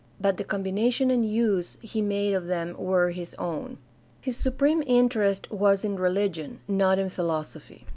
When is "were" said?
2.75-3.11